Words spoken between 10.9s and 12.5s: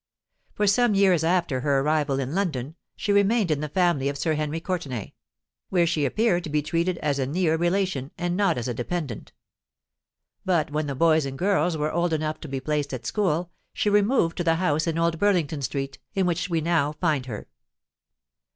boys and girls were old enough to